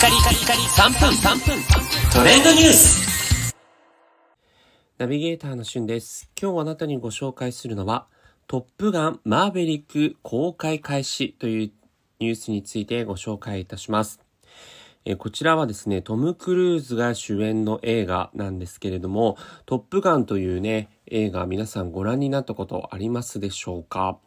[0.00, 1.62] カリカリカリ3分3分
[2.10, 3.54] トレンドニュース
[4.96, 6.30] ナビゲーターのしゅんです。
[6.40, 8.06] 今日あなたにご紹介するのは、
[8.46, 11.72] トップガンマーベリック公開開始という
[12.18, 14.20] ニュースについてご紹介いたします。
[15.06, 24.18] えこちらはですね、トム・クルーズが主演の映画なんですけれども、トップガンというね、映画皆さんご覧になったことありますでしょうか？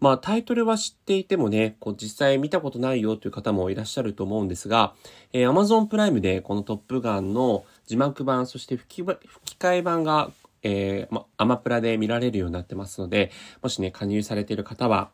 [0.00, 4.94] まあタイトルは知っていてもね、こう実際見たことないよという方もいらっしゃると思うんですが、
[5.32, 10.32] えー Amazon プライムでこのトップガンの字幕版、そして吹き吹き替え版が、
[10.64, 13.30] えーま、アマプラで見られるようになってますので、
[13.62, 15.10] もしね、加入されている方は、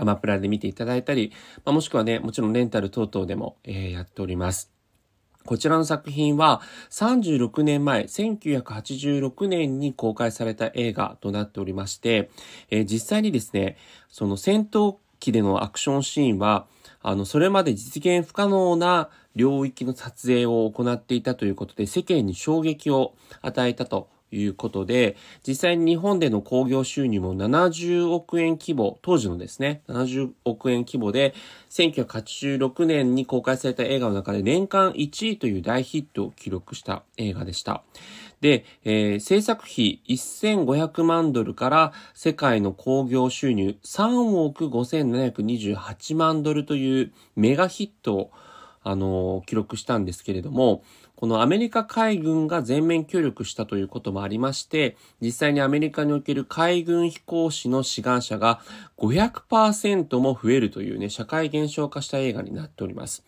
[0.00, 1.32] アマプラで見ていただいたり、
[1.64, 4.72] まあ、もしくはね、もちろんレンタル等々でも、えーやっております。
[5.44, 12.30] こちらの作品は36年前、1986年に公開された映画となっておりまして、
[12.70, 13.76] えー実際にですね、
[14.08, 16.66] その戦闘機でのアクションシーンは、
[17.02, 31.34] あの、それまで実現不可能な領域の撮影を行っていたということで、世間に衝撃を与えたということで、実際に日本での興行収入も70億円規模、当時のですね、70億円規模で、
[31.70, 37.82] 1986年に公開された映画の中で年間1位という大ヒットを記録した映画でした。
[38.40, 48.30] で、えー制作費1500万ドルから世界の興行収入3億5728万ドルというメガヒットを
[48.82, 50.82] あの、記録したんですけれども、
[51.16, 58.60] このアメリカ海軍が全面協力したということもありまして、実際にアメリカにおける海軍飛行士の志願者が
[58.96, 63.22] 500%も増えるというね、社会現象化した映画になっております。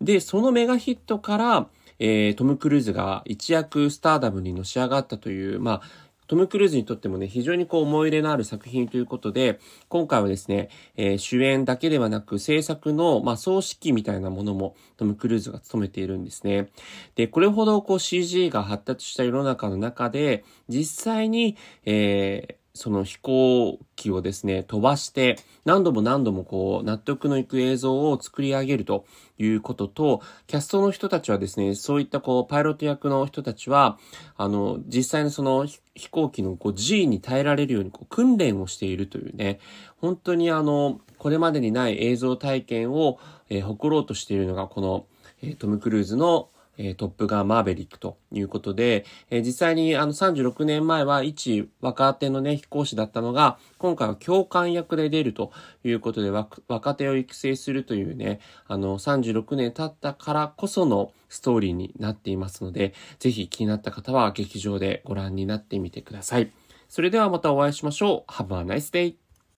[0.00, 1.66] で、そのメガヒットから、
[1.98, 16.68] えートム・クルーズが一躍スターダムにのし上がったという、まあ、トム・クルーズにとってもね、非常にこう思い入れのある作品ということで、今回はですね、えー主演だけではなく制作の、まあ、総指揮みたいなものもトム・クルーズが務めているんですね。
[17.16, 29.04] で、これほどこう CG が発達した世の中の中で、実際に、えーその飛行機をですね、飛ばして、何度も何度もこう、納得のいく映像を作り上げると
[29.38, 33.98] いうことと、キャストの人たちはですね、そういったこう、パイロット役の人たちは、
[34.36, 39.58] あの、実際にその飛飛行機のこう G に耐えられるようにこう訓練をしているというね、
[40.00, 43.18] 本当にあの、これまでにない映像体験を、
[43.50, 45.06] えー誇ろうとしているのがこの、
[45.42, 55.52] えートム・クルーズのえトップガンマーベリックということで、え実際にあの36年前は一若手のね、飛行士だったのが、今回は教官役で出ると
[55.84, 66.52] いうことで、若手を育成するというね、あの36年経ったからこそのストーリーになっていますので、ぜひ気になった方は劇場でご覧になってみてください。
[66.88, 68.32] それではまたお会いしましょう。
[68.32, 69.27] Have a nice day!